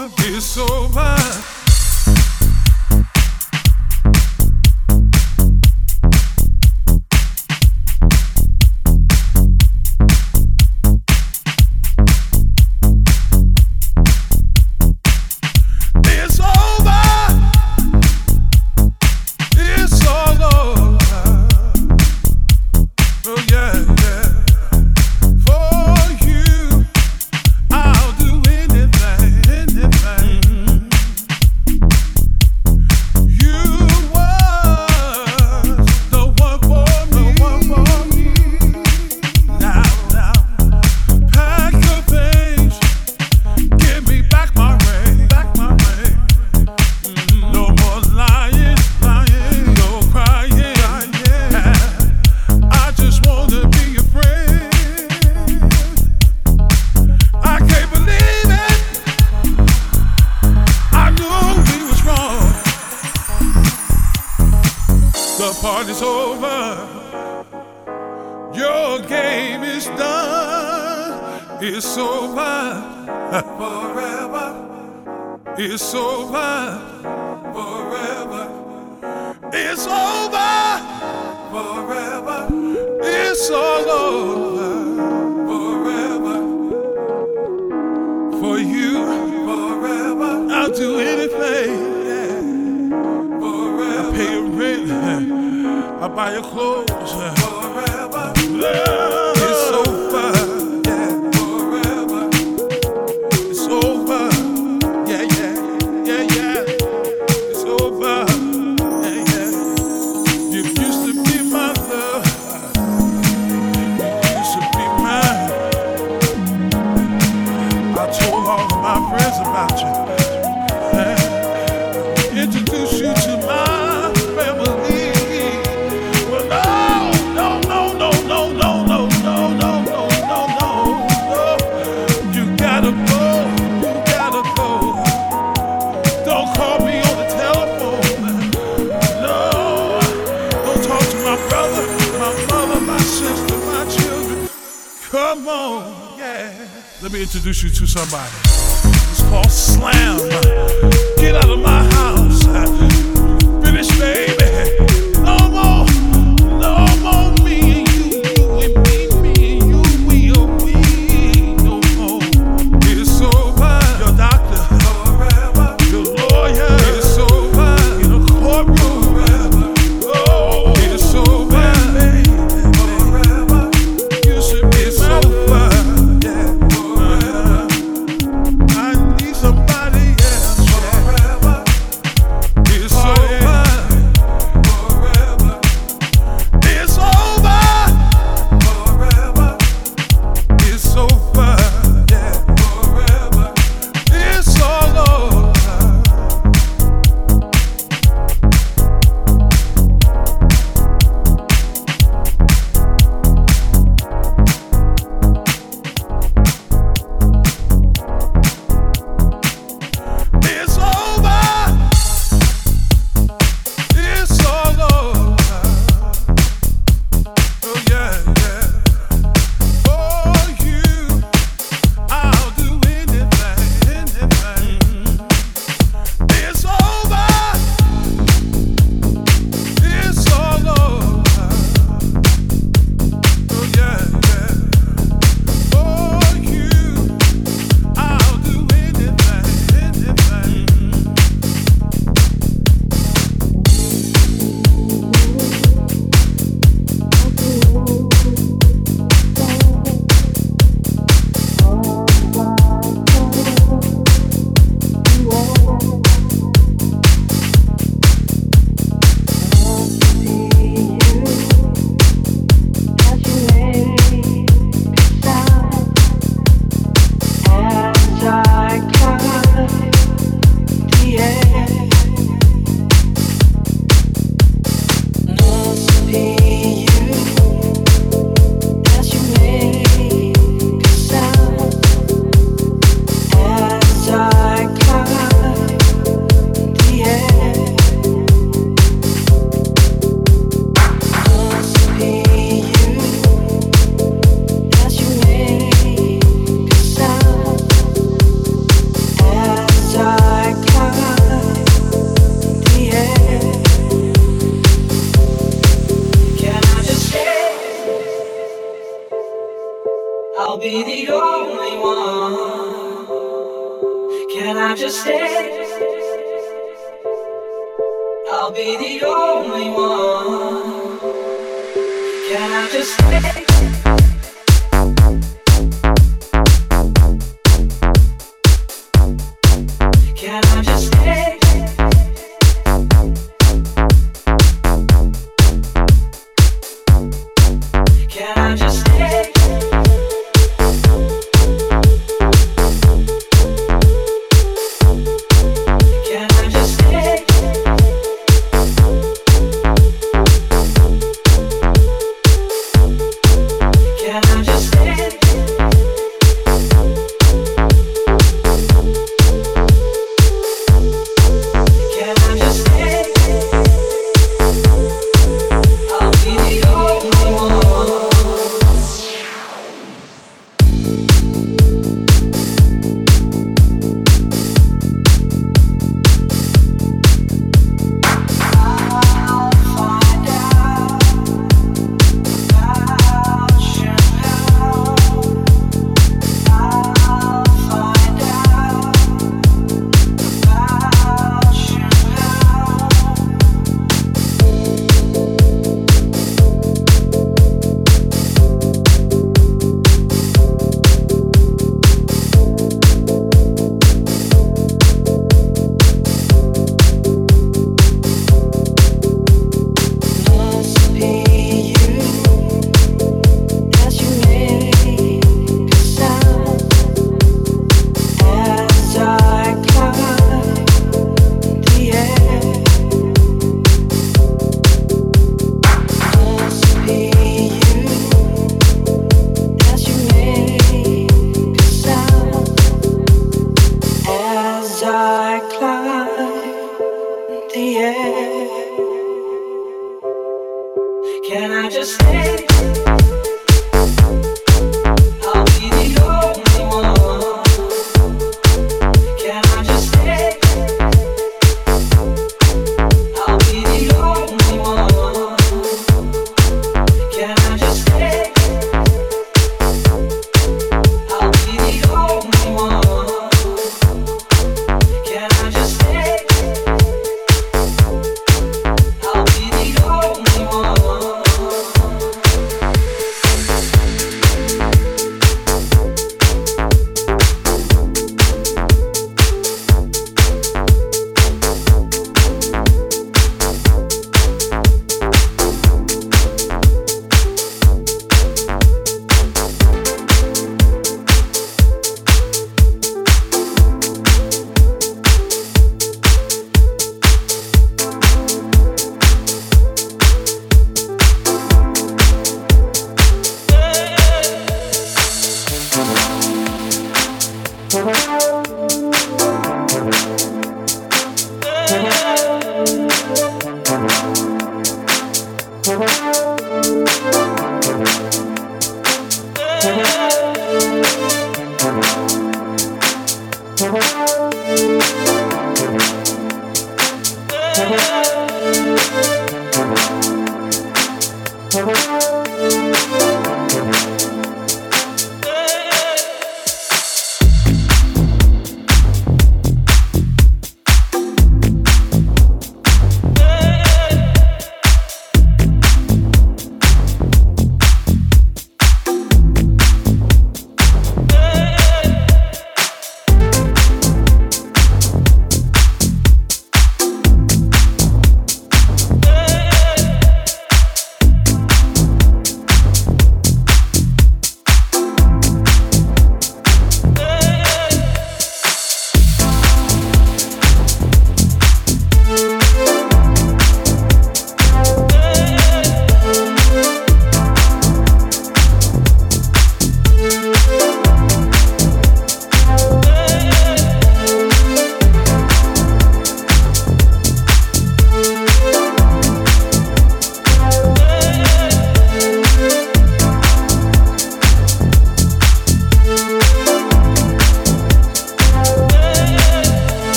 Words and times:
wanna 0.00 0.12
be 0.16 0.40
sober. 0.40 1.49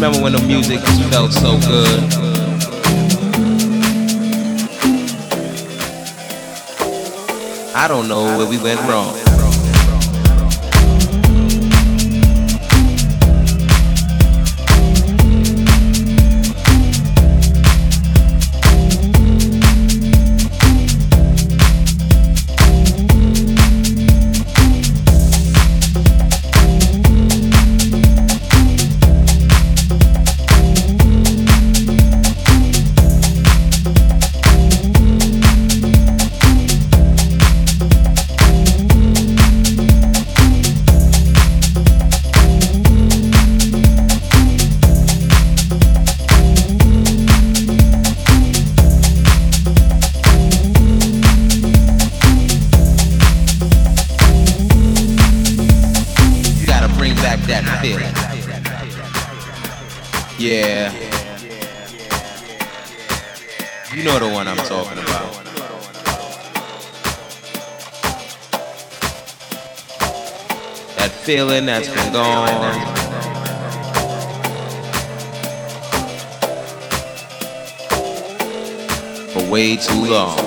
Remember 0.00 0.22
when 0.22 0.32
the 0.32 0.42
music 0.46 0.78
felt 1.10 1.32
so 1.32 1.58
good? 1.58 2.00
I 7.74 7.88
don't 7.88 8.06
know 8.06 8.38
where 8.38 8.48
we 8.48 8.58
went 8.58 8.80
wrong. 8.82 9.27
Feeling 71.58 71.66
that's 71.66 71.88
been 71.88 72.12
gone. 72.12 72.48
For 79.32 79.50
way 79.50 79.76
too 79.76 80.04
long. 80.06 80.38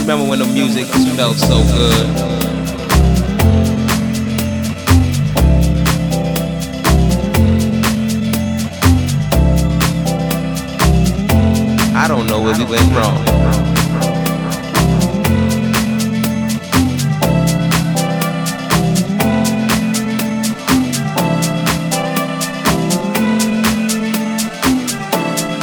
Remember 0.00 0.28
when 0.28 0.38
the 0.38 0.50
music 0.52 0.86
felt 1.16 1.36
so 1.36 1.62
good? 1.74 2.06
I 11.94 12.08
don't 12.08 12.26
know 12.26 12.40
where 12.42 12.56
we 12.58 12.64
went 12.64 12.92
wrong. 12.92 13.61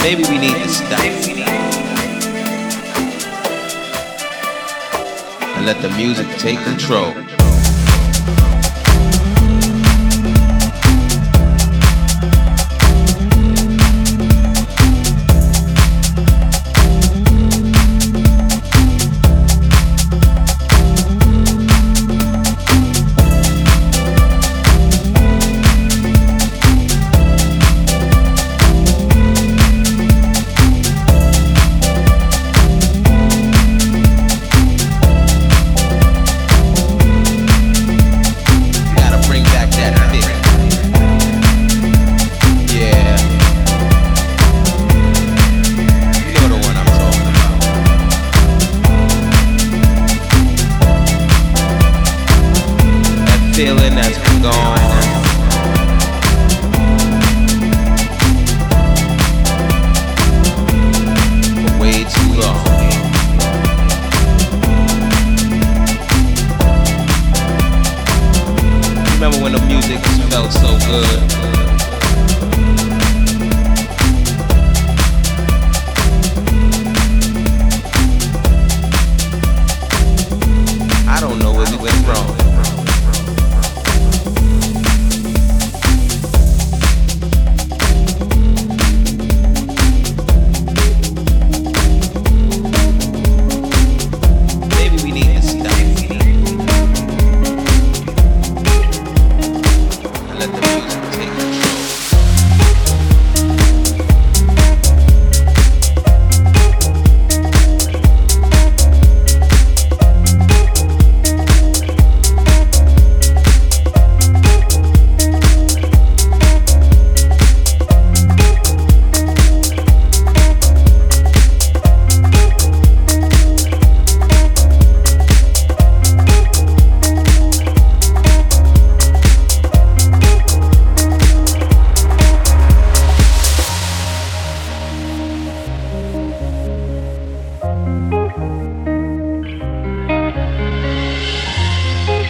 Maybe 0.10 0.24
we 0.24 0.40
need 0.40 0.56
to 0.56 0.68
stop 0.70 1.00
and 5.56 5.66
let 5.68 5.80
the 5.84 5.90
music 5.90 6.28
take 6.40 6.58
control. 6.64 7.14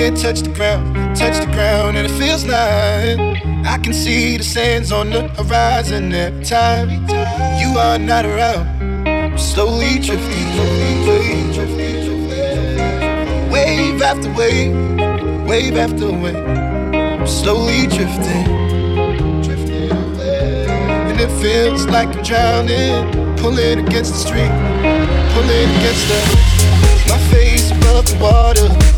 can't 0.00 0.16
touch 0.16 0.40
the 0.40 0.48
ground, 0.48 1.14
touch 1.14 1.44
the 1.44 1.52
ground, 1.52 1.94
and 1.98 2.06
it 2.06 2.12
feels 2.12 2.46
like 2.46 3.18
I 3.66 3.76
can 3.84 3.92
see 3.92 4.38
the 4.38 4.42
sands 4.42 4.92
on 4.92 5.10
the 5.10 5.28
horizon 5.28 6.10
every 6.14 6.42
time 6.42 6.88
you 7.60 7.78
are 7.78 7.98
not 7.98 8.24
around. 8.24 8.66
I'm 9.06 9.36
slowly 9.36 9.98
drifting, 9.98 10.48
wave 13.52 14.00
after 14.00 14.32
wave, 14.32 14.72
wave 15.46 15.76
after 15.76 16.10
wave. 16.10 17.28
slowly 17.28 17.86
drifting. 17.86 18.46
And 21.08 21.20
it 21.20 21.30
feels 21.42 21.84
like 21.88 22.08
I'm 22.16 22.22
drowning, 22.22 23.36
pulling 23.36 23.86
against 23.86 24.12
the 24.14 24.20
street, 24.26 24.54
pulling 25.34 25.68
against 25.76 26.08
the. 26.08 26.20
My 27.06 27.18
face 27.28 27.70
above 27.70 28.06
the 28.06 28.16
water. 28.18 28.89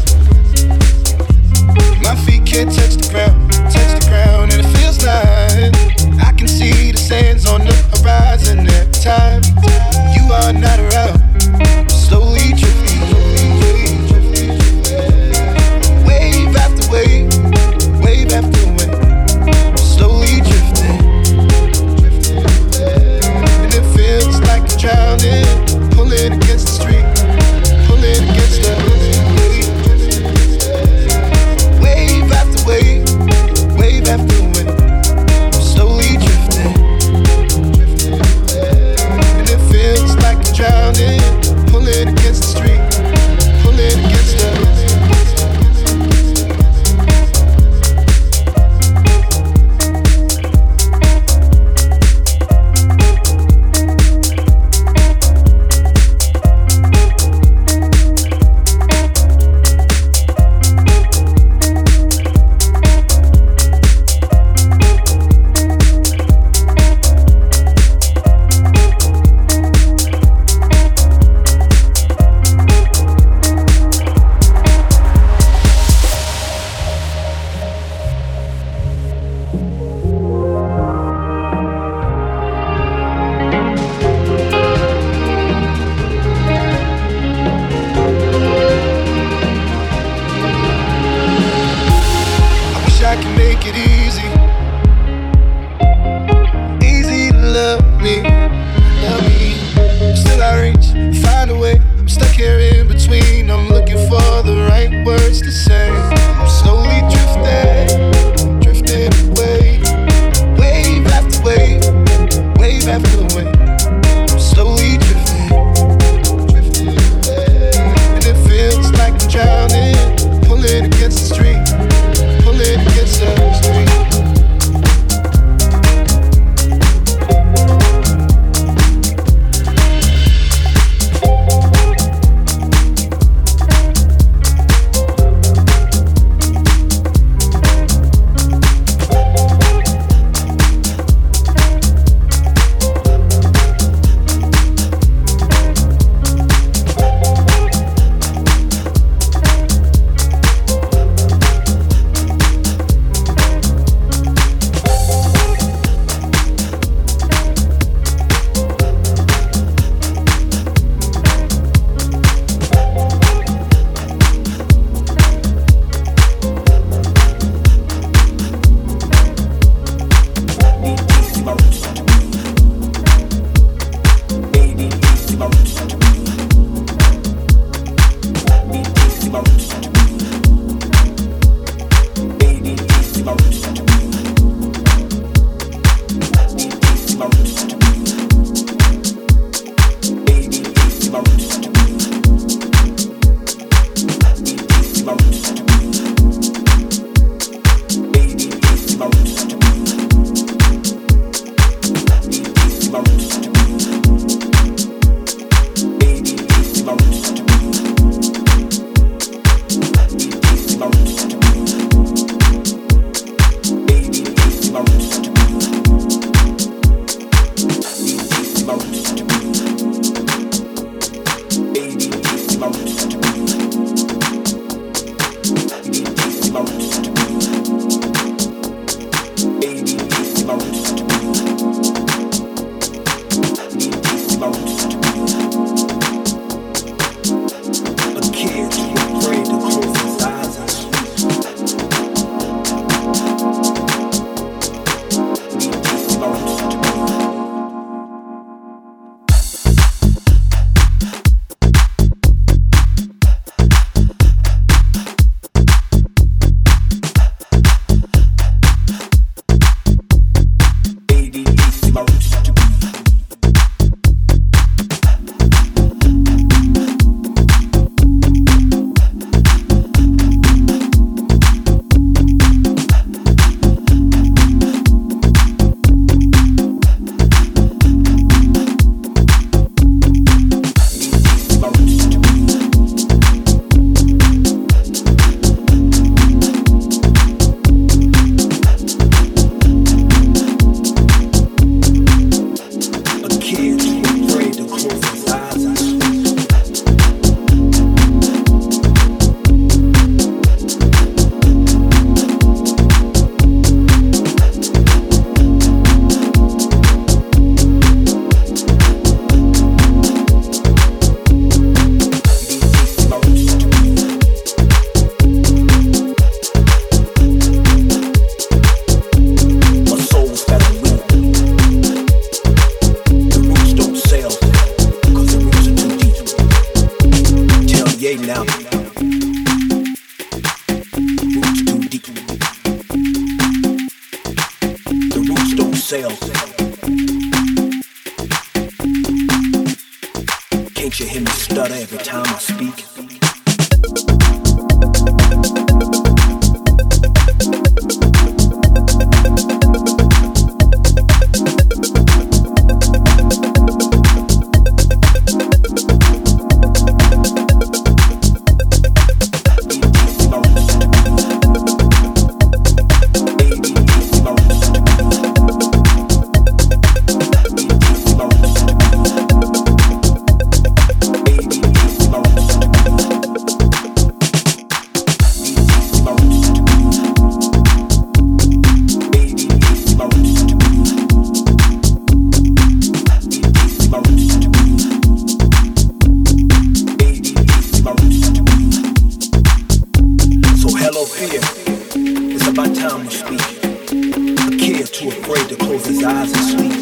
God's 396.03 396.51
sweet. 396.51 396.82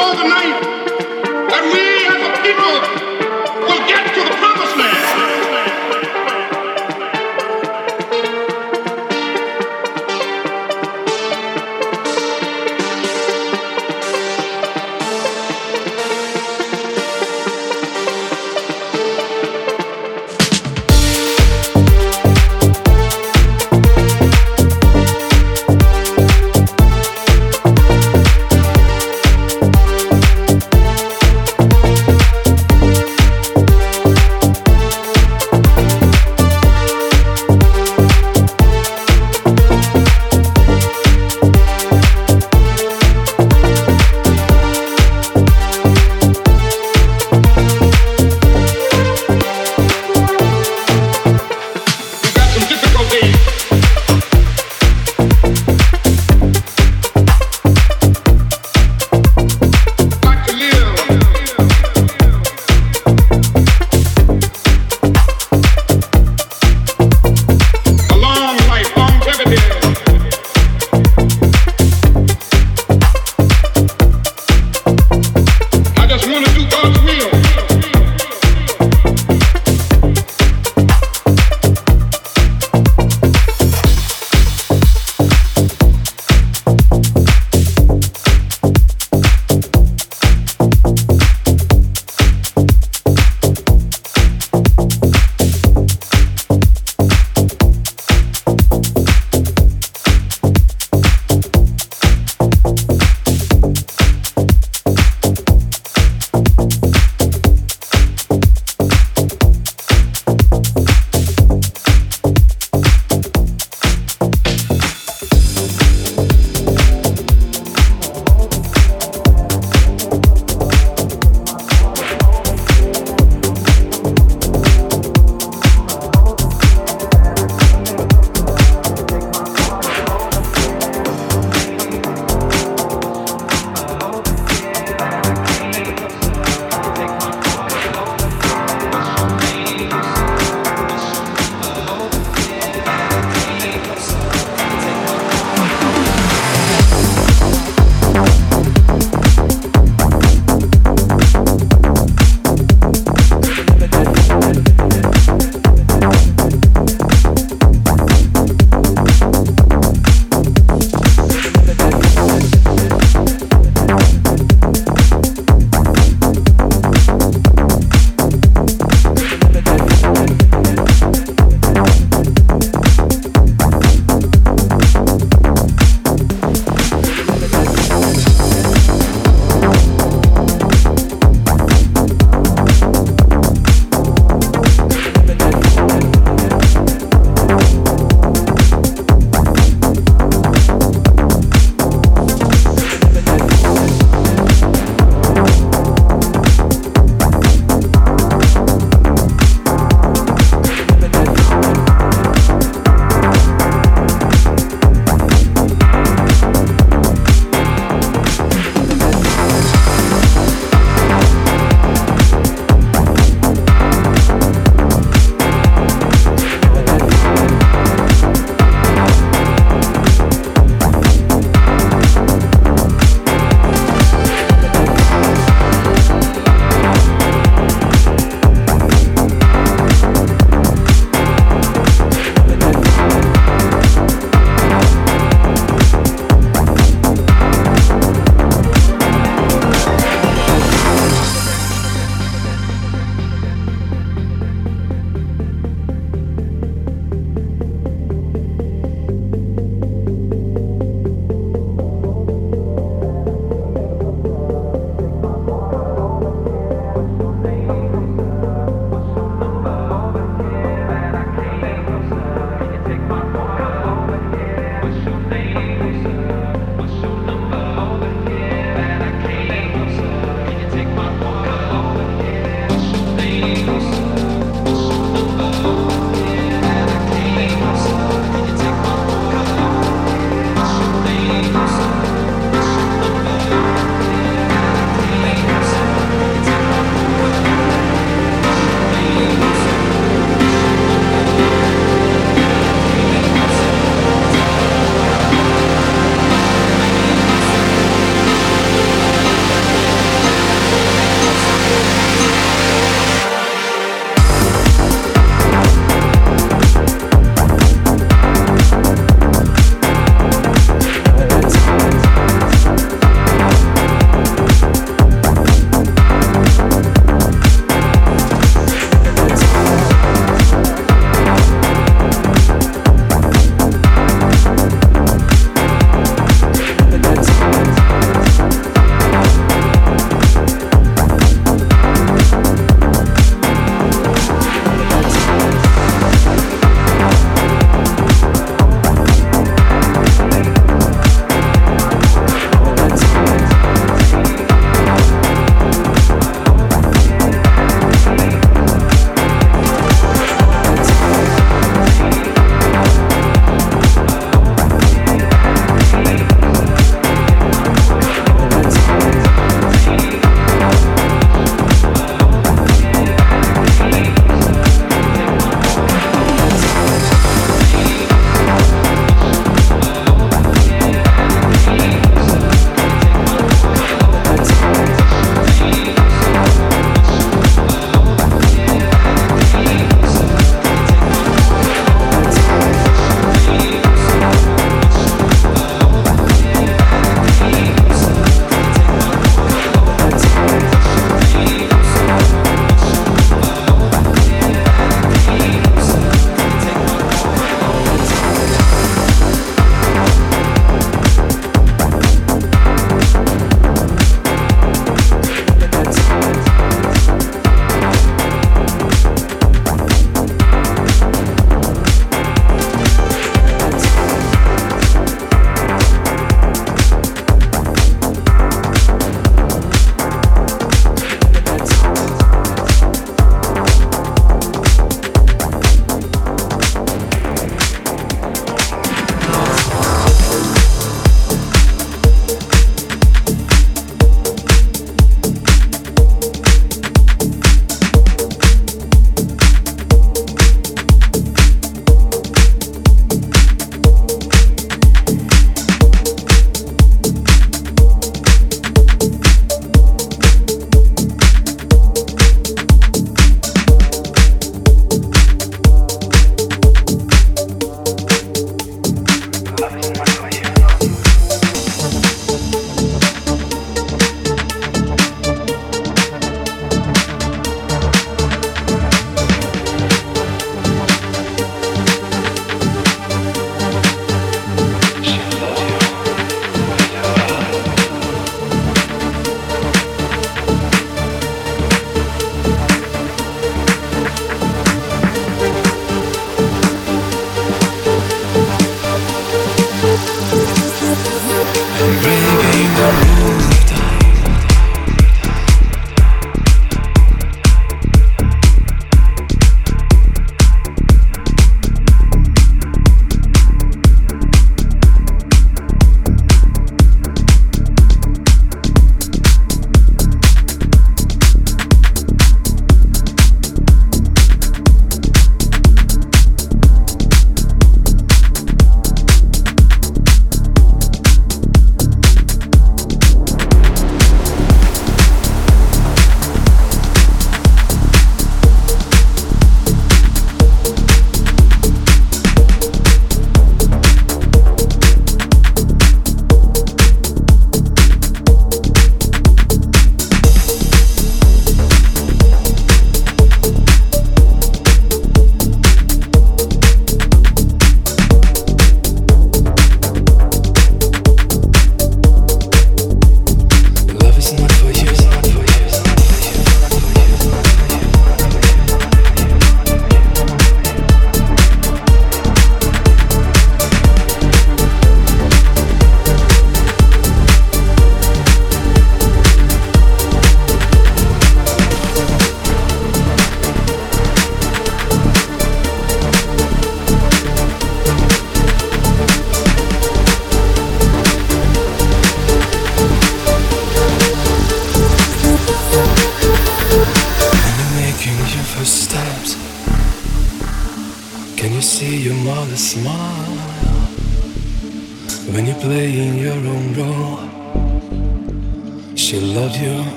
Know 0.00 0.14
tonight 0.14 0.60
that 0.62 0.79